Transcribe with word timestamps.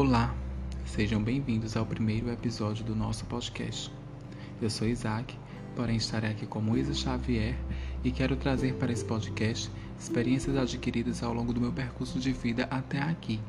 Olá, 0.00 0.32
sejam 0.86 1.20
bem-vindos 1.20 1.76
ao 1.76 1.84
primeiro 1.84 2.30
episódio 2.30 2.84
do 2.84 2.94
nosso 2.94 3.24
podcast. 3.24 3.92
Eu 4.62 4.70
sou 4.70 4.86
Isaac, 4.86 5.36
porém 5.74 5.96
estarei 5.96 6.30
aqui 6.30 6.46
como 6.46 6.76
Isa 6.76 6.94
Xavier 6.94 7.56
e 8.04 8.12
quero 8.12 8.36
trazer 8.36 8.74
para 8.74 8.92
esse 8.92 9.04
podcast 9.04 9.68
experiências 9.98 10.56
adquiridas 10.56 11.22
ao 11.22 11.32
longo 11.32 11.52
do 11.52 11.60
meu 11.60 11.72
percurso 11.72 12.18
de 12.18 12.32
vida 12.32 12.66
até 12.70 13.00
aqui. 13.00 13.40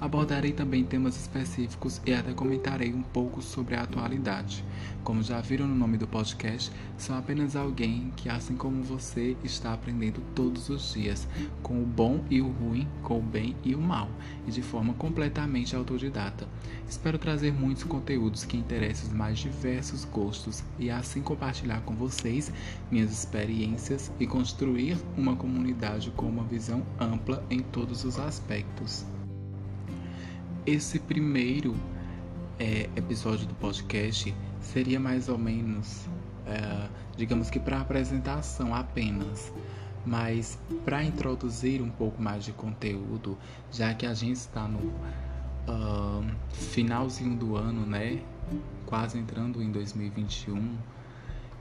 Abordarei 0.00 0.52
também 0.52 0.84
temas 0.84 1.16
específicos 1.16 2.00
e 2.04 2.12
até 2.12 2.32
comentarei 2.32 2.92
um 2.92 3.02
pouco 3.02 3.40
sobre 3.40 3.74
a 3.74 3.82
atualidade. 3.82 4.64
Como 5.04 5.22
já 5.22 5.40
viram 5.40 5.66
no 5.66 5.74
nome 5.74 5.96
do 5.96 6.06
podcast, 6.06 6.70
sou 6.96 7.16
apenas 7.16 7.56
alguém 7.56 8.12
que, 8.16 8.28
assim 8.28 8.54
como 8.54 8.82
você, 8.82 9.36
está 9.42 9.72
aprendendo 9.72 10.20
todos 10.34 10.68
os 10.68 10.92
dias, 10.92 11.26
com 11.62 11.82
o 11.82 11.86
bom 11.86 12.24
e 12.30 12.40
o 12.40 12.48
ruim, 12.48 12.86
com 13.02 13.18
o 13.18 13.22
bem 13.22 13.56
e 13.64 13.74
o 13.74 13.80
mal, 13.80 14.08
e 14.46 14.50
de 14.50 14.62
forma 14.62 14.94
completamente 14.94 15.74
autodidata. 15.74 16.46
Espero 16.88 17.18
trazer 17.18 17.52
muitos 17.52 17.84
conteúdos 17.84 18.44
que 18.44 18.56
interessem 18.56 19.08
os 19.08 19.14
mais 19.14 19.38
diversos 19.38 20.04
gostos 20.04 20.62
e 20.78 20.90
assim 20.90 21.22
compartilhar 21.22 21.80
com 21.80 21.94
vocês 21.94 22.52
minhas 22.90 23.10
experiências 23.10 24.12
e 24.20 24.26
construir 24.26 24.96
uma 25.16 25.34
comunidade 25.34 25.91
com 26.12 26.26
uma 26.26 26.44
visão 26.44 26.82
ampla 26.98 27.44
em 27.50 27.60
todos 27.60 28.04
os 28.04 28.18
aspectos. 28.18 29.04
Esse 30.64 30.98
primeiro 30.98 31.74
é, 32.58 32.88
episódio 32.96 33.46
do 33.46 33.54
podcast 33.54 34.34
seria 34.60 34.98
mais 34.98 35.28
ou 35.28 35.36
menos, 35.36 36.06
é, 36.46 36.88
digamos 37.16 37.50
que 37.50 37.60
para 37.60 37.80
apresentação 37.80 38.74
apenas, 38.74 39.52
mas 40.06 40.58
para 40.84 41.04
introduzir 41.04 41.82
um 41.82 41.90
pouco 41.90 42.22
mais 42.22 42.44
de 42.44 42.52
conteúdo, 42.52 43.36
já 43.70 43.92
que 43.92 44.06
a 44.06 44.14
gente 44.14 44.36
está 44.36 44.66
no 44.66 44.78
uh, 45.68 46.24
finalzinho 46.50 47.36
do 47.36 47.56
ano, 47.56 47.86
né? 47.86 48.22
Quase 48.86 49.18
entrando 49.18 49.62
em 49.62 49.70
2021 49.70 50.76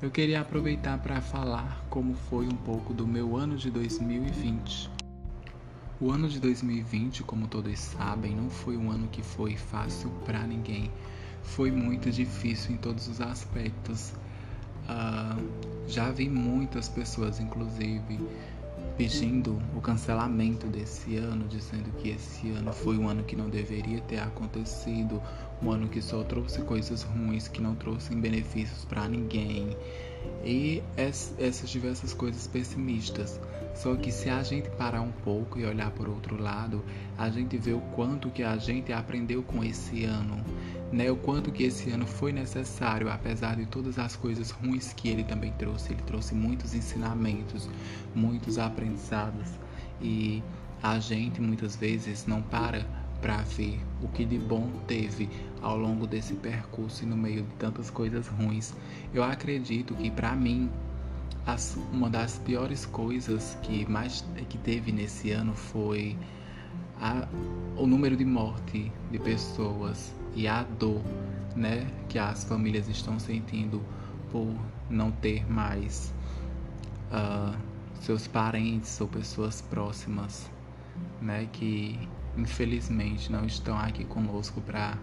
eu 0.02 0.10
queria 0.10 0.42
aproveitar 0.42 0.98
para 0.98 1.22
falar 1.22 1.86
como 1.88 2.16
foi 2.16 2.48
um 2.48 2.56
pouco 2.56 2.92
do 2.92 3.06
meu 3.06 3.38
ano 3.38 3.56
de 3.56 3.70
2020. 3.70 4.90
O 6.00 6.10
ano 6.10 6.28
de 6.28 6.40
2020, 6.40 7.22
como 7.22 7.48
todos 7.48 7.78
sabem, 7.78 8.36
não 8.36 8.50
foi 8.50 8.76
um 8.76 8.90
ano 8.90 9.08
que 9.10 9.22
foi 9.22 9.56
fácil 9.56 10.10
para 10.26 10.40
ninguém. 10.40 10.90
Foi 11.44 11.70
muito 11.70 12.10
difícil 12.10 12.74
em 12.74 12.78
todos 12.78 13.08
os 13.08 13.22
aspectos. 13.22 14.14
Uh, 14.90 15.48
já 15.88 16.10
vi 16.10 16.28
muitas 16.28 16.90
pessoas, 16.90 17.40
inclusive, 17.40 18.20
pedindo 18.98 19.62
o 19.76 19.82
cancelamento 19.82 20.66
desse 20.66 21.16
ano, 21.18 21.48
dizendo 21.48 21.92
que 21.98 22.10
esse 22.10 22.50
ano 22.50 22.74
foi 22.74 22.98
um 22.98 23.08
ano 23.08 23.24
que 23.24 23.36
não 23.36 23.50
deveria 23.50 24.02
ter 24.02 24.20
acontecido, 24.20 25.22
um 25.62 25.70
ano 25.70 25.88
que 25.88 26.02
só 26.02 26.24
trouxe 26.24 26.62
coisas 26.62 27.04
ruins, 27.04 27.48
que 27.48 27.62
não 27.62 27.76
trouxe 27.76 28.16
benefícios 28.16 28.84
para 28.86 29.08
ninguém 29.08 29.78
e 30.44 30.82
essas 30.98 31.70
diversas 31.70 32.14
coisas 32.14 32.48
pessimistas. 32.48 33.40
Só 33.74 33.96
que 33.96 34.12
se 34.12 34.30
a 34.30 34.44
gente 34.44 34.70
parar 34.72 35.02
um 35.02 35.12
pouco 35.12 35.58
e 35.58 35.66
olhar 35.66 35.92
por 35.92 36.10
outro 36.10 36.42
lado, 36.42 36.84
a 37.18 37.30
gente 37.30 37.58
vê 37.58 37.74
o 37.74 37.80
quanto 37.96 38.30
que 38.30 38.44
a 38.44 38.58
gente 38.58 38.92
aprendeu 38.92 39.42
com 39.44 39.64
esse 39.64 40.04
ano, 40.04 40.44
né? 40.92 41.10
O 41.10 41.16
quanto 41.16 41.52
que 41.52 41.64
esse 41.64 41.90
ano 41.90 42.06
foi 42.06 42.34
necessário, 42.34 43.10
apesar 43.10 43.56
de 43.56 43.66
todas 43.66 43.98
as 43.98 44.16
coisas 44.16 44.52
ruins 44.52 44.94
que 44.94 45.08
ele 45.08 45.24
também 45.24 45.54
trouxe. 45.54 45.94
Ele 45.94 46.02
trouxe 46.04 46.36
muitos 46.36 46.74
ensinamentos, 46.74 47.70
muitos 48.14 48.58
aprendizados 48.58 49.48
e 50.02 50.44
a 50.84 51.00
gente 51.00 51.40
muitas 51.40 51.76
vezes 51.76 52.26
não 52.26 52.42
para 52.42 52.86
para 53.22 53.38
ver 53.44 53.80
o 54.02 54.08
que 54.08 54.26
de 54.26 54.40
bom 54.40 54.70
teve 54.88 55.30
ao 55.62 55.78
longo 55.78 56.08
desse 56.08 56.34
percurso 56.34 57.04
e 57.04 57.06
no 57.08 57.16
meio 57.16 57.44
de 57.44 57.54
tantas 57.56 57.90
coisas 57.90 58.28
ruins. 58.28 58.74
Eu 59.14 59.24
acredito 59.24 59.94
que 59.96 60.09
para 60.09 60.36
mim 60.36 60.70
as, 61.46 61.78
uma 61.92 62.10
das 62.10 62.40
piores 62.40 62.86
coisas 62.86 63.58
que 63.62 63.90
mais 63.90 64.26
que 64.50 64.58
teve 64.58 64.92
nesse 64.92 65.31
ano 65.31 65.54
foi 65.54 66.18
a, 67.00 67.28
o 67.78 67.86
número 67.88 68.16
de 68.16 68.26
morte 68.26 68.92
de 69.12 69.20
pessoas 69.20 70.14
e 70.36 70.48
a 70.48 70.64
dor, 70.64 71.02
né, 71.56 71.88
que 72.08 72.18
as 72.18 72.44
famílias 72.44 72.88
estão 72.88 73.20
sentindo 73.20 73.81
por 74.31 74.56
não 74.90 75.12
ter 75.12 75.50
mais 75.52 76.14
uh, 77.12 77.58
seus 78.00 78.28
parentes 78.28 79.00
ou 79.02 79.08
pessoas 79.08 79.62
próximas, 79.62 80.50
né, 81.22 81.48
que 81.52 82.00
infelizmente 82.38 83.31
não 83.31 83.46
estão 83.46 83.78
aqui 83.78 84.03
conosco 84.06 84.62
para 84.62 84.97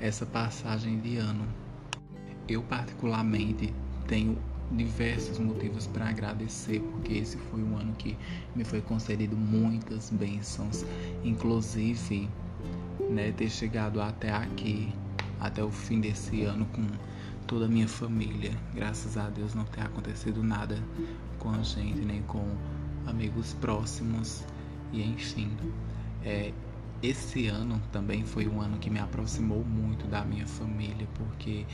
essa 0.00 0.26
passagem 0.26 0.98
de 0.98 1.16
ano. 1.16 1.46
Eu, 2.48 2.62
particularmente, 2.62 3.72
tenho 4.06 4.36
diversos 4.70 5.38
motivos 5.38 5.86
para 5.86 6.08
agradecer, 6.08 6.80
porque 6.80 7.14
esse 7.14 7.36
foi 7.36 7.62
um 7.62 7.76
ano 7.76 7.92
que 7.94 8.16
me 8.54 8.64
foi 8.64 8.80
concedido 8.80 9.36
muitas 9.36 10.10
bênçãos, 10.10 10.84
inclusive 11.22 12.28
né, 13.10 13.32
ter 13.32 13.50
chegado 13.50 14.00
até 14.00 14.32
aqui, 14.32 14.92
até 15.38 15.62
o 15.62 15.70
fim 15.70 16.00
desse 16.00 16.42
ano 16.42 16.66
com 16.66 16.86
toda 17.46 17.66
a 17.66 17.68
minha 17.68 17.88
família. 17.88 18.52
Graças 18.74 19.16
a 19.16 19.28
Deus 19.28 19.54
não 19.54 19.64
tem 19.64 19.84
acontecido 19.84 20.42
nada 20.42 20.82
com 21.38 21.50
a 21.50 21.62
gente, 21.62 22.00
nem 22.00 22.22
com 22.22 22.44
amigos 23.06 23.54
próximos, 23.54 24.44
e 24.92 25.02
enfim. 25.02 25.50
Esse 27.02 27.48
ano 27.48 27.82
também 27.90 28.24
foi 28.24 28.46
um 28.46 28.60
ano 28.60 28.78
que 28.78 28.88
me 28.88 29.00
aproximou 29.00 29.64
muito 29.64 30.06
da 30.06 30.24
minha 30.24 30.46
família, 30.46 31.08
porque 31.14 31.66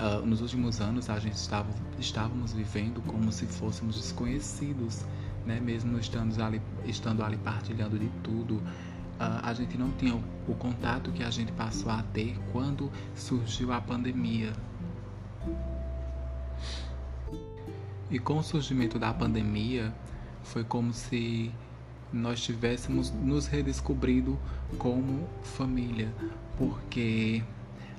uh, 0.00 0.26
nos 0.26 0.40
últimos 0.40 0.80
anos 0.80 1.08
a 1.08 1.18
gente 1.20 1.36
estava 1.36 1.68
estávamos 1.96 2.52
vivendo 2.52 3.00
como 3.02 3.30
se 3.30 3.46
fôssemos 3.46 3.94
desconhecidos, 3.94 5.04
né? 5.46 5.60
Mesmo 5.60 5.96
estando 5.96 6.42
ali, 6.42 6.60
estando 6.84 7.22
ali 7.22 7.36
partilhando 7.36 7.96
de 7.96 8.08
tudo, 8.24 8.54
uh, 8.56 9.40
a 9.44 9.54
gente 9.54 9.78
não 9.78 9.92
tinha 9.92 10.16
o, 10.16 10.24
o 10.48 10.54
contato 10.56 11.12
que 11.12 11.22
a 11.22 11.30
gente 11.30 11.52
passou 11.52 11.92
a 11.92 12.02
ter 12.02 12.36
quando 12.50 12.90
surgiu 13.14 13.72
a 13.72 13.80
pandemia. 13.80 14.52
E 18.10 18.18
com 18.18 18.38
o 18.38 18.42
surgimento 18.42 18.98
da 18.98 19.14
pandemia, 19.14 19.94
foi 20.42 20.64
como 20.64 20.92
se 20.92 21.52
nós 22.12 22.40
tivéssemos 22.40 23.10
nos 23.10 23.46
redescobrido 23.46 24.38
como 24.78 25.28
família, 25.42 26.12
porque 26.56 27.42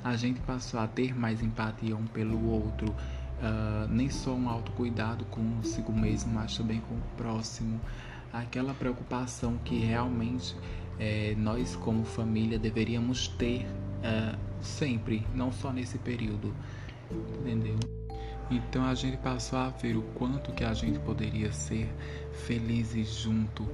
a 0.03 0.15
gente 0.15 0.39
passou 0.41 0.79
a 0.79 0.87
ter 0.87 1.17
mais 1.17 1.41
empatia 1.41 1.95
um 1.95 2.05
pelo 2.07 2.49
outro, 2.49 2.89
uh, 2.89 3.87
nem 3.89 4.09
só 4.09 4.33
um 4.33 4.49
autocuidado 4.49 5.25
consigo 5.25 5.91
mesmo, 5.91 6.33
mas 6.33 6.57
também 6.57 6.81
com 6.81 6.95
o 6.95 7.01
próximo, 7.17 7.79
aquela 8.31 8.73
preocupação 8.73 9.57
que 9.65 9.77
realmente 9.79 10.55
eh, 10.99 11.33
nós 11.37 11.75
como 11.75 12.03
família 12.05 12.59
deveríamos 12.59 13.27
ter 13.27 13.65
uh, 13.65 14.37
sempre, 14.61 15.25
não 15.33 15.51
só 15.51 15.71
nesse 15.71 15.97
período, 15.97 16.53
entendeu? 17.39 17.79
Então 18.51 18.83
a 18.83 18.95
gente 18.95 19.17
passou 19.17 19.59
a 19.59 19.69
ver 19.69 19.95
o 19.95 20.01
quanto 20.15 20.51
que 20.51 20.63
a 20.63 20.73
gente 20.73 20.99
poderia 20.99 21.51
ser 21.51 21.87
felizes 22.45 23.15
junto, 23.15 23.67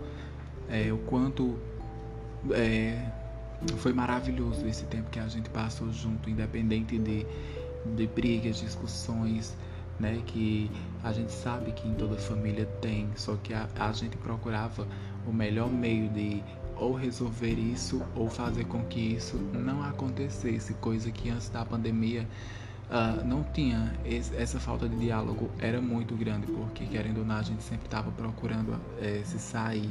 é, 0.70 0.92
o 0.92 0.98
quanto 1.00 1.58
é, 2.52 3.09
foi 3.78 3.94
maravilhoso 3.94 4.66
esse 4.68 4.86
tempo 4.86 5.09
que 5.09 5.20
a 5.20 5.28
gente 5.28 5.50
passou 5.50 5.92
junto, 5.92 6.30
independente 6.30 6.98
de, 6.98 7.26
de 7.96 8.08
brigas, 8.08 8.58
discussões, 8.58 9.56
né? 10.00 10.22
Que 10.26 10.70
a 11.03 11.12
gente 11.12 11.31
sabe 11.31 11.72
que 11.72 11.88
em 11.88 11.94
toda 11.94 12.16
família 12.16 12.66
tem, 12.82 13.09
só 13.16 13.35
que 13.38 13.53
a, 13.53 13.67
a 13.79 13.91
gente 13.91 14.17
procurava 14.17 14.88
o 15.26 15.34
melhor 15.34 15.70
meio 15.70 16.09
de 16.09 16.44
ou 16.78 16.94
resolver 16.94 17.53
isso 17.53 18.02
ou 18.16 18.29
fazer 18.29 18.66
com 18.66 18.84
que 18.84 19.00
isso 19.00 19.38
não 19.53 19.82
acontecesse, 19.82 20.73
coisa 20.76 21.09
que 21.09 21.29
antes 21.29 21.47
da 21.50 21.64
pandemia 21.64 22.28
uh, 22.90 23.26
não 23.26 23.44
tinha 23.44 23.94
esse, 24.03 24.35
essa 24.35 24.59
falta 24.59 24.88
de 24.88 24.97
diálogo 24.97 25.50
era 25.59 25.79
muito 25.79 26.16
grande 26.16 26.47
porque 26.47 26.85
querendo 26.85 27.20
ou 27.20 27.26
não 27.26 27.35
a 27.35 27.44
gente 27.44 27.64
sempre 27.64 27.85
estava 27.85 28.11
procurando 28.11 28.78
é, 29.00 29.22
se 29.23 29.40
sair 29.40 29.90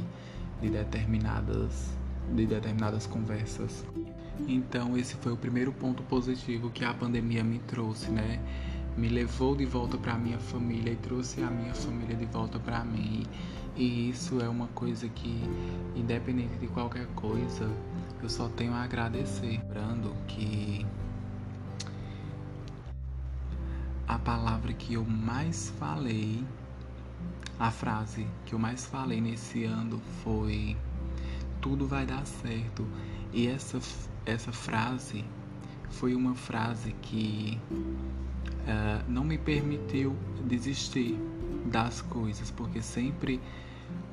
de 0.61 0.69
determinadas 0.69 1.95
de 2.33 2.45
determinadas 2.45 3.05
conversas. 3.05 3.85
Então 4.47 4.97
esse 4.97 5.15
foi 5.15 5.31
o 5.31 5.37
primeiro 5.37 5.71
ponto 5.71 6.03
positivo 6.03 6.69
que 6.69 6.83
a 6.83 6.93
pandemia 6.93 7.43
me 7.43 7.59
trouxe, 7.59 8.09
né? 8.11 8.39
Me 8.97 9.09
levou 9.09 9.55
de 9.55 9.65
volta 9.65 9.97
para 9.97 10.15
minha 10.15 10.39
família 10.39 10.91
e 10.91 10.95
trouxe 10.95 11.41
a 11.43 11.49
minha 11.49 11.73
família 11.73 12.15
de 12.15 12.25
volta 12.25 12.59
para 12.59 12.83
mim. 12.83 13.25
E 13.75 14.09
isso 14.09 14.41
é 14.41 14.47
uma 14.47 14.67
coisa 14.67 15.07
que, 15.09 15.41
independente 15.95 16.55
de 16.57 16.67
qualquer 16.67 17.07
coisa, 17.07 17.69
eu 18.23 18.29
só 18.29 18.47
tenho 18.47 18.73
a 18.73 18.83
agradecer. 18.83 19.59
Lembrando 19.61 20.15
que 20.27 20.85
a 24.07 24.17
palavra 24.17 24.71
que 24.71 24.93
eu 24.93 25.03
mais 25.03 25.69
falei 25.77 26.43
a 27.59 27.71
frase 27.71 28.27
que 28.45 28.53
eu 28.53 28.59
mais 28.59 28.85
falei 28.85 29.21
nesse 29.21 29.63
ano 29.63 30.01
foi: 30.23 30.75
tudo 31.61 31.87
vai 31.87 32.05
dar 32.05 32.25
certo. 32.25 32.85
E 33.33 33.47
essa, 33.47 33.79
essa 34.25 34.51
frase 34.51 35.25
foi 35.89 36.15
uma 36.15 36.35
frase 36.35 36.93
que 37.01 37.59
uh, 37.71 39.03
não 39.09 39.23
me 39.23 39.37
permitiu 39.37 40.15
desistir 40.45 41.17
das 41.65 42.01
coisas, 42.01 42.51
porque 42.51 42.81
sempre 42.81 43.39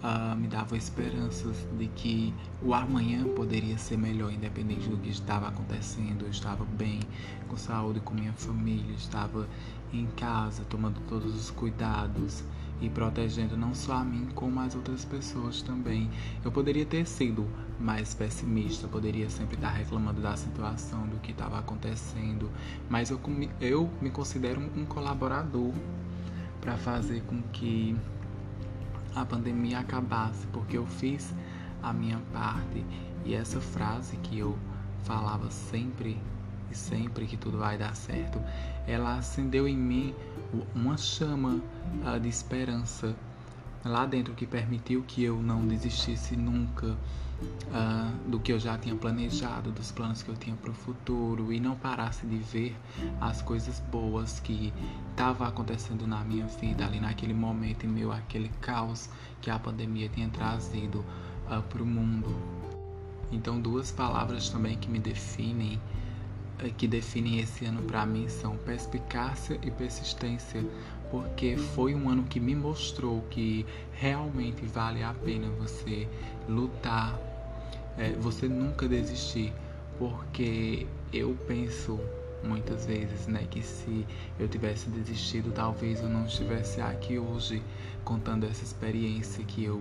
uh, 0.02 0.36
me 0.36 0.46
dava 0.46 0.76
esperanças 0.76 1.66
de 1.78 1.88
que 1.88 2.32
o 2.62 2.72
amanhã 2.72 3.24
poderia 3.34 3.76
ser 3.76 3.98
melhor, 3.98 4.32
independente 4.32 4.88
do 4.88 4.96
que 4.96 5.10
estava 5.10 5.48
acontecendo. 5.48 6.24
Eu 6.24 6.30
estava 6.30 6.64
bem, 6.64 7.00
com 7.48 7.56
saúde, 7.56 8.00
com 8.00 8.14
minha 8.14 8.32
família, 8.32 8.94
estava 8.94 9.48
em 9.92 10.06
casa, 10.16 10.64
tomando 10.64 11.00
todos 11.08 11.34
os 11.34 11.50
cuidados 11.50 12.42
e 12.82 12.90
protegendo 12.90 13.56
não 13.56 13.74
só 13.74 13.94
a 13.94 14.04
mim, 14.04 14.28
como 14.34 14.58
as 14.60 14.74
outras 14.74 15.04
pessoas 15.04 15.62
também. 15.62 16.10
Eu 16.44 16.50
poderia 16.50 16.84
ter 16.84 17.06
sido 17.06 17.48
mais 17.78 18.12
pessimista, 18.12 18.88
poderia 18.88 19.30
sempre 19.30 19.54
estar 19.54 19.70
reclamando 19.70 20.20
da 20.20 20.36
situação, 20.36 21.06
do 21.06 21.16
que 21.18 21.30
estava 21.30 21.58
acontecendo, 21.58 22.50
mas 22.90 23.10
eu, 23.10 23.20
eu 23.60 23.88
me 24.00 24.10
considero 24.10 24.60
um 24.60 24.84
colaborador 24.84 25.72
para 26.60 26.76
fazer 26.76 27.22
com 27.22 27.40
que 27.52 27.96
a 29.14 29.24
pandemia 29.24 29.78
acabasse, 29.78 30.46
porque 30.48 30.76
eu 30.76 30.86
fiz 30.86 31.32
a 31.82 31.92
minha 31.92 32.20
parte 32.32 32.84
e 33.24 33.34
essa 33.34 33.60
frase 33.60 34.16
que 34.18 34.38
eu 34.38 34.58
falava 35.04 35.50
sempre 35.50 36.18
e 36.72 36.74
sempre 36.74 37.26
que 37.26 37.36
tudo 37.36 37.58
vai 37.58 37.76
dar 37.76 37.94
certo, 37.94 38.40
ela 38.86 39.18
acendeu 39.18 39.68
em 39.68 39.76
mim 39.76 40.14
uma 40.74 40.96
chama 40.96 41.60
uh, 42.04 42.18
de 42.18 42.28
esperança 42.28 43.14
lá 43.84 44.06
dentro 44.06 44.34
que 44.34 44.46
permitiu 44.46 45.02
que 45.06 45.22
eu 45.22 45.42
não 45.42 45.66
desistisse 45.66 46.36
nunca 46.36 46.86
uh, 46.86 48.28
do 48.28 48.38
que 48.40 48.52
eu 48.52 48.58
já 48.58 48.78
tinha 48.78 48.94
planejado, 48.94 49.70
dos 49.70 49.92
planos 49.92 50.22
que 50.22 50.30
eu 50.30 50.36
tinha 50.36 50.56
para 50.56 50.70
o 50.70 50.74
futuro 50.74 51.52
e 51.52 51.60
não 51.60 51.76
parasse 51.76 52.26
de 52.26 52.36
ver 52.36 52.76
as 53.20 53.42
coisas 53.42 53.80
boas 53.90 54.40
que 54.40 54.72
estavam 55.10 55.46
acontecendo 55.46 56.06
na 56.06 56.24
minha 56.24 56.46
vida 56.46 56.86
ali 56.86 57.00
naquele 57.00 57.34
momento 57.34 57.84
em 57.84 57.88
meu 57.88 58.12
aquele 58.12 58.50
caos 58.60 59.10
que 59.40 59.50
a 59.50 59.58
pandemia 59.58 60.08
tinha 60.08 60.28
trazido 60.28 61.00
uh, 61.00 61.04
ah, 61.50 61.62
para 61.62 61.82
o 61.82 61.86
mundo. 61.86 62.34
Então 63.30 63.60
duas 63.60 63.90
palavras 63.90 64.48
também 64.50 64.76
que 64.76 64.88
me 64.88 64.98
definem 64.98 65.80
que 66.76 66.86
definem 66.86 67.40
esse 67.40 67.64
ano 67.64 67.82
para 67.82 68.06
mim 68.06 68.28
são 68.28 68.56
perspicácia 68.56 69.58
e 69.62 69.70
persistência, 69.70 70.64
porque 71.10 71.56
foi 71.56 71.94
um 71.94 72.08
ano 72.08 72.24
que 72.24 72.40
me 72.40 72.54
mostrou 72.54 73.22
que 73.30 73.66
realmente 73.92 74.64
vale 74.66 75.02
a 75.02 75.12
pena 75.12 75.48
você 75.58 76.08
lutar, 76.48 77.18
é, 77.98 78.12
você 78.12 78.48
nunca 78.48 78.88
desistir, 78.88 79.52
porque 79.98 80.86
eu 81.12 81.36
penso 81.46 82.00
muitas 82.44 82.86
vezes, 82.86 83.26
né, 83.26 83.46
que 83.50 83.62
se 83.62 84.06
eu 84.38 84.48
tivesse 84.48 84.88
desistido, 84.90 85.52
talvez 85.52 86.00
eu 86.00 86.08
não 86.08 86.24
estivesse 86.26 86.80
aqui 86.80 87.18
hoje 87.18 87.62
contando 88.04 88.44
essa 88.44 88.64
experiência 88.64 89.44
que 89.44 89.64
eu 89.64 89.80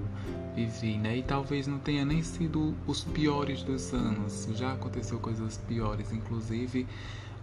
vivi, 0.55 0.97
né? 0.97 1.17
E 1.17 1.23
talvez 1.23 1.65
não 1.67 1.79
tenha 1.79 2.05
nem 2.05 2.21
sido 2.21 2.75
os 2.85 3.03
piores 3.03 3.63
dos 3.63 3.93
anos. 3.93 4.47
Já 4.53 4.73
aconteceu 4.73 5.19
coisas 5.19 5.57
piores, 5.57 6.11
inclusive 6.11 6.87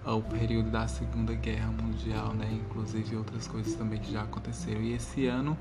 o 0.04 0.22
período 0.22 0.70
da 0.70 0.86
Segunda 0.86 1.34
Guerra 1.34 1.70
Mundial, 1.72 2.32
né? 2.34 2.48
Inclusive 2.52 3.16
outras 3.16 3.46
coisas 3.46 3.74
também 3.74 3.98
que 3.98 4.12
já 4.12 4.22
aconteceram. 4.22 4.80
E 4.80 4.92
esse 4.92 5.26
ano 5.26 5.58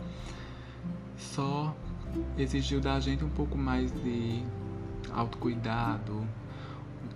só 1.18 1.75
exigiu 2.38 2.80
da 2.80 3.00
gente 3.00 3.24
um 3.24 3.30
pouco 3.30 3.57
mais 3.57 3.92
de 3.92 4.44
autocuidado, 5.12 6.27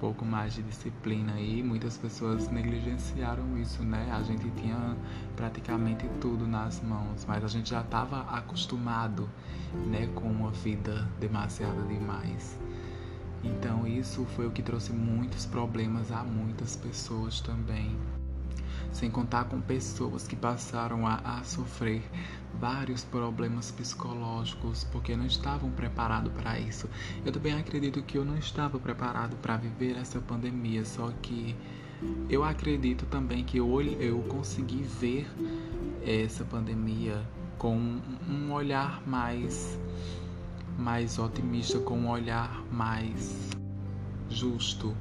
pouco 0.02 0.26
mais 0.26 0.56
de 0.56 0.64
disciplina 0.64 1.40
e 1.40 1.62
muitas 1.62 1.96
pessoas 1.96 2.50
negligenciaram 2.50 3.56
isso, 3.60 3.84
né? 3.84 4.12
A 4.12 4.24
gente 4.24 4.50
tinha 4.60 4.98
praticamente 5.36 6.10
tudo 6.20 6.48
nas 6.48 6.82
mãos, 6.82 7.24
mas 7.28 7.44
a 7.44 7.48
gente 7.48 7.70
já 7.70 7.82
estava 7.82 8.22
acostumado, 8.22 9.30
né, 9.86 10.08
com 10.16 10.28
uma 10.28 10.50
vida 10.50 11.08
demasiado 11.20 11.88
demais. 11.88 12.60
Então 13.44 13.86
isso 13.86 14.26
foi 14.36 14.48
o 14.48 14.52
que 14.52 14.64
trouxe 14.64 14.92
muitos 14.92 15.46
problemas 15.46 16.12
a 16.12 16.24
muitas 16.24 16.76
pessoas 16.76 17.40
também. 17.40 17.96
Sem 18.92 19.10
contar 19.10 19.46
com 19.46 19.62
pessoas 19.62 20.28
que 20.28 20.36
passaram 20.36 21.08
a, 21.08 21.16
a 21.16 21.44
sofrer 21.44 22.04
vários 22.54 23.04
problemas 23.04 23.72
psicológicos 23.72 24.84
porque 24.92 25.16
não 25.16 25.26
estavam 25.26 25.72
preparados 25.72 26.32
para 26.34 26.60
isso. 26.60 26.90
Eu 27.26 27.32
também 27.32 27.54
acredito 27.54 28.04
que 28.04 28.18
eu 28.18 28.26
não 28.26 28.38
estava 28.38 28.78
preparado 28.80 29.36
para 29.38 29.58
viver 29.58 29.98
essa 29.98 30.20
pandemia, 30.20 30.84
só 30.86 31.12
que 31.22 31.56
eu 32.30 32.44
acredito 32.44 33.06
também 33.06 33.44
que 33.44 33.58
eu, 33.58 33.82
eu 33.82 34.20
consegui 34.24 34.84
ver 34.84 35.28
essa 36.06 36.44
pandemia 36.44 37.22
com 37.58 38.00
um 38.28 38.52
olhar 38.52 39.02
mais 39.08 39.80
mais 40.78 41.20
otimista, 41.20 41.80
com 41.80 41.96
um 42.00 42.10
olhar 42.10 42.64
mais 42.72 43.52
justo. 44.30 44.96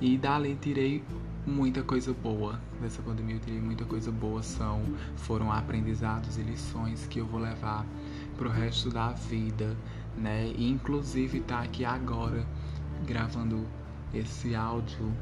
E 0.00 0.16
dali 0.16 0.56
tirei 0.60 1.04
muita 1.46 1.82
coisa 1.82 2.12
boa 2.12 2.60
dessa 2.80 3.02
pandemia. 3.02 3.36
Eu 3.36 3.40
tirei 3.40 3.60
muita 3.60 3.84
coisa 3.84 4.10
boa. 4.10 4.42
São, 4.42 4.82
foram 5.16 5.52
aprendizados 5.52 6.38
e 6.38 6.42
lições 6.42 7.06
que 7.06 7.20
eu 7.20 7.26
vou 7.26 7.40
levar 7.40 7.86
pro 8.36 8.48
resto 8.48 8.90
da 8.90 9.12
vida, 9.12 9.76
né? 10.16 10.52
E 10.56 10.68
inclusive 10.68 11.40
tá 11.40 11.60
aqui 11.60 11.84
agora 11.84 12.46
gravando 13.06 13.66
esse 14.12 14.54
áudio 14.54 15.12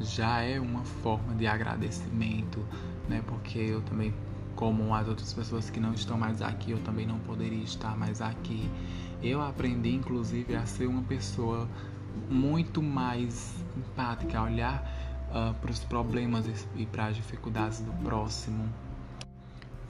já 0.00 0.40
é 0.40 0.58
uma 0.58 0.84
forma 0.84 1.34
de 1.34 1.46
agradecimento, 1.46 2.64
né? 3.08 3.22
Porque 3.26 3.58
eu 3.58 3.80
também 3.82 4.12
como 4.54 4.94
as 4.94 5.08
outras 5.08 5.32
pessoas 5.32 5.68
que 5.68 5.80
não 5.80 5.92
estão 5.92 6.16
mais 6.16 6.40
aqui, 6.40 6.70
eu 6.70 6.78
também 6.80 7.06
não 7.06 7.18
poderia 7.18 7.62
estar 7.62 7.96
mais 7.96 8.20
aqui. 8.20 8.70
Eu 9.22 9.42
aprendi, 9.42 9.94
inclusive, 9.94 10.54
a 10.54 10.64
ser 10.66 10.86
uma 10.86 11.02
pessoa 11.02 11.68
muito 12.30 12.82
mais 12.82 13.54
empática, 13.76 14.38
a 14.38 14.44
olhar 14.44 15.26
uh, 15.30 15.54
para 15.54 15.70
os 15.70 15.80
problemas 15.80 16.46
e 16.76 16.86
para 16.86 17.06
as 17.06 17.16
dificuldades 17.16 17.80
do 17.80 17.92
próximo. 18.04 18.68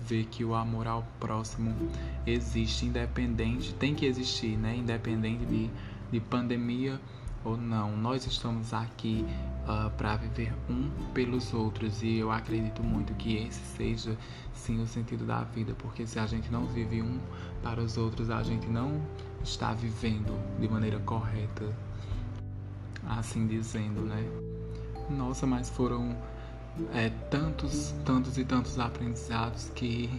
Ver 0.00 0.26
que 0.26 0.44
o 0.44 0.54
amor 0.54 0.86
ao 0.86 1.02
próximo 1.18 1.74
existe, 2.26 2.86
independente, 2.86 3.72
tem 3.74 3.94
que 3.94 4.04
existir, 4.04 4.56
né? 4.56 4.76
Independente 4.76 5.46
de, 5.46 5.70
de 6.12 6.20
pandemia 6.20 7.00
ou 7.44 7.56
não. 7.56 7.96
Nós 7.96 8.26
estamos 8.26 8.72
aqui 8.72 9.24
uh, 9.64 9.90
para 9.90 10.16
viver 10.16 10.52
um 10.68 10.90
pelos 11.12 11.52
outros 11.52 12.02
e 12.02 12.16
eu 12.16 12.30
acredito 12.30 12.82
muito 12.82 13.14
que 13.14 13.36
esse 13.36 13.60
seja 13.76 14.16
sim 14.52 14.82
o 14.82 14.86
sentido 14.86 15.26
da 15.26 15.42
vida, 15.44 15.74
porque 15.78 16.06
se 16.06 16.18
a 16.18 16.26
gente 16.26 16.50
não 16.50 16.66
vive 16.66 17.02
um 17.02 17.18
para 17.62 17.80
os 17.80 17.96
outros, 17.96 18.30
a 18.30 18.42
gente 18.42 18.66
não 18.66 19.00
está 19.42 19.74
vivendo 19.74 20.34
de 20.58 20.66
maneira 20.68 20.98
correta, 21.00 21.64
assim 23.08 23.46
dizendo, 23.46 24.02
né? 24.02 24.24
Nossa, 25.10 25.46
mas 25.46 25.68
foram 25.68 26.16
é, 26.94 27.10
tantos, 27.30 27.94
tantos 28.04 28.38
e 28.38 28.44
tantos 28.44 28.78
aprendizados 28.78 29.70
que 29.74 30.10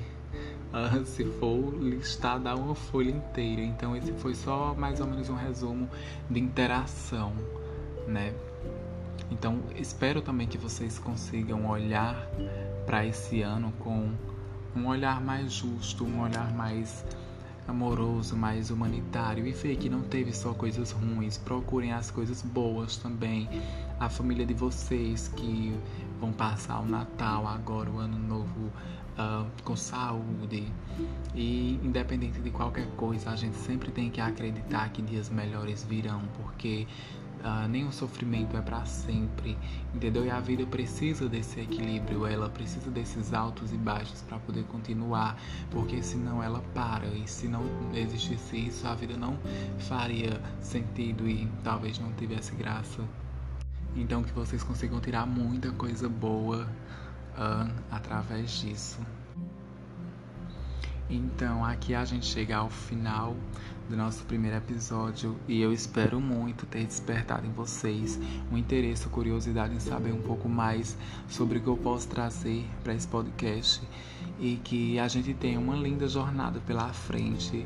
Uh, 0.76 1.06
se 1.06 1.24
for 1.24 1.74
listar, 1.82 2.38
dá 2.38 2.54
uma 2.54 2.76
folha 2.76 3.10
inteira. 3.10 3.62
Então, 3.62 3.96
esse 3.96 4.12
foi 4.14 4.36
só 4.36 4.74
mais 4.74 5.00
ou 5.00 5.08
menos 5.08 5.30
um 5.30 5.36
resumo 5.36 5.90
de 6.30 6.40
interação, 6.40 7.32
né? 8.06 8.34
Então, 9.32 9.60
espero 9.76 10.22
também 10.22 10.48
que 10.48 10.58
vocês 10.58 11.00
consigam 11.00 11.66
olhar 11.70 12.28
para 12.86 13.06
esse 13.06 13.42
ano 13.42 13.74
com 13.80 14.12
um 14.76 14.88
olhar 14.88 15.22
mais 15.22 15.54
justo, 15.54 16.04
um 16.04 16.22
olhar 16.22 16.54
mais 16.54 17.06
amoroso, 17.68 18.36
mais 18.36 18.70
humanitário 18.70 19.46
e 19.46 19.52
ver 19.52 19.76
que 19.78 19.90
não 19.90 20.02
teve 20.02 20.32
só 20.34 20.54
coisas 20.54 20.92
ruins. 20.92 21.38
Procurem 21.38 21.92
as 21.92 22.12
coisas 22.12 22.42
boas 22.42 22.98
também. 22.98 23.50
A 24.00 24.10
família 24.10 24.46
de 24.46 24.54
vocês 24.54 25.28
que 25.36 25.74
vão 26.20 26.32
passar 26.32 26.80
o 26.80 26.86
Natal 26.86 27.48
agora, 27.48 27.90
o 27.90 27.98
Ano 27.98 28.20
Novo 28.20 28.72
uh, 29.18 29.46
com 29.64 29.76
saúde. 29.76 30.72
E 31.34 31.80
independente 31.84 32.40
de 32.40 32.50
qualquer 32.50 32.88
coisa, 32.96 33.32
a 33.32 33.36
gente 33.36 33.56
sempre 33.58 33.92
tem 33.92 34.10
que 34.10 34.22
acreditar 34.22 34.90
que 34.90 35.02
dias 35.02 35.30
melhores 35.30 35.84
virão, 35.84 36.22
porque 36.38 36.88
uh, 37.44 37.68
nenhum 37.68 37.92
sofrimento 37.92 38.56
é 38.56 38.62
para 38.62 38.86
sempre, 38.86 39.58
entendeu? 39.94 40.26
E 40.26 40.30
a 40.30 40.40
vida 40.40 40.66
precisa 40.66 41.28
desse 41.28 41.60
equilíbrio, 41.60 42.26
ela 42.26 42.50
precisa 42.50 42.90
desses 42.90 43.34
altos 43.34 43.72
e 43.72 43.78
baixos 43.78 44.22
para 44.22 44.40
poder 44.40 44.64
continuar, 44.66 45.38
porque 45.72 46.02
senão 46.02 46.42
ela 46.42 46.62
para. 46.74 47.08
E 47.08 47.28
se 47.28 47.48
não 47.48 47.64
existisse 47.94 48.68
isso, 48.68 48.88
a 48.88 48.96
vida 48.96 49.18
não 49.18 49.38
faria 49.80 50.42
sentido 50.62 51.28
e 51.28 51.48
talvez 51.64 52.00
não 52.00 52.12
tivesse 52.14 52.56
graça. 52.56 53.04
Então 53.96 54.24
que 54.24 54.32
vocês 54.34 54.64
consigam 54.64 55.00
tirar 55.00 55.26
muita 55.26 55.72
coisa 55.72 56.10
boa 56.10 56.68
uh, 57.38 57.72
através 57.92 58.52
disso. 58.52 59.00
Então, 61.10 61.64
aqui 61.64 61.94
a 61.94 62.04
gente 62.04 62.26
chega 62.26 62.58
ao 62.58 62.70
final 62.70 63.36
do 63.88 63.96
nosso 63.96 64.24
primeiro 64.26 64.58
episódio 64.58 65.36
e 65.48 65.62
eu 65.62 65.72
espero 65.72 66.20
muito 66.20 66.66
ter 66.66 66.84
despertado 66.84 67.46
em 67.46 67.52
vocês 67.52 68.20
um 68.52 68.58
interesse, 68.58 69.08
curiosidade 69.10 69.76
em 69.76 69.80
saber 69.80 70.12
um 70.12 70.22
pouco 70.22 70.50
mais 70.50 70.98
sobre 71.30 71.60
o 71.60 71.62
que 71.62 71.68
eu 71.68 71.78
posso 71.78 72.08
trazer 72.08 72.66
para 72.84 72.96
esse 72.96 73.08
podcast 73.08 73.82
e 74.40 74.60
que 74.64 74.98
a 74.98 75.08
gente 75.08 75.34
tenha 75.36 75.60
uma 75.60 75.76
linda 75.76 76.08
jornada 76.08 76.60
pela 76.62 76.92
frente, 76.92 77.66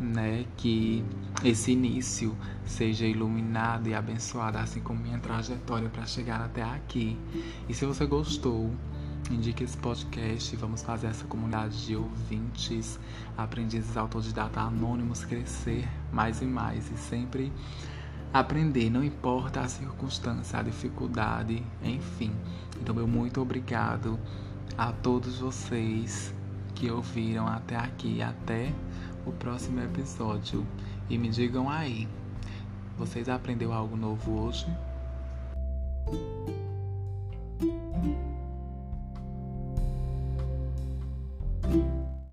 né? 0.00 0.46
Que 0.56 1.04
esse 1.44 1.72
início 1.72 2.34
seja 2.64 3.06
iluminado 3.06 3.88
e 3.88 3.94
abençoado, 3.94 4.56
assim 4.56 4.80
como 4.80 4.98
minha 5.00 5.18
trajetória 5.18 5.90
para 5.90 6.06
chegar 6.06 6.40
até 6.40 6.62
aqui. 6.62 7.18
E 7.68 7.74
se 7.74 7.84
você 7.84 8.06
gostou, 8.06 8.70
Indique 9.30 9.64
esse 9.64 9.76
podcast 9.76 10.54
e 10.54 10.58
vamos 10.58 10.82
fazer 10.82 11.06
essa 11.06 11.24
comunidade 11.26 11.86
de 11.86 11.96
ouvintes, 11.96 12.98
aprendizes 13.36 13.96
autodidata 13.96 14.60
anônimos 14.60 15.24
crescer 15.24 15.88
mais 16.12 16.42
e 16.42 16.44
mais 16.44 16.90
e 16.90 16.96
sempre 16.96 17.52
aprender, 18.32 18.88
não 18.88 19.04
importa 19.04 19.60
a 19.60 19.68
circunstância, 19.68 20.58
a 20.58 20.62
dificuldade, 20.62 21.62
enfim. 21.82 22.32
Então, 22.80 22.94
meu 22.94 23.06
muito 23.06 23.40
obrigado 23.40 24.18
a 24.76 24.90
todos 24.90 25.38
vocês 25.38 26.34
que 26.74 26.90
ouviram 26.90 27.46
até 27.46 27.76
aqui, 27.76 28.22
até 28.22 28.72
o 29.26 29.32
próximo 29.32 29.80
episódio. 29.80 30.66
E 31.10 31.18
me 31.18 31.28
digam 31.28 31.68
aí, 31.68 32.08
vocês 32.96 33.28
aprenderam 33.28 33.74
algo 33.74 33.96
novo 33.96 34.40
hoje? 34.40 34.66